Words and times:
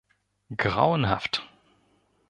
Grauenhaft! 0.57 1.43